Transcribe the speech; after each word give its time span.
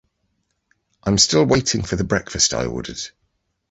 I'm 1.03 1.19
still 1.19 1.45
waiting 1.45 1.83
for 1.83 1.95
the 1.95 2.03
breakfast 2.03 2.55
I 2.55 2.65
ordered. 2.65 2.97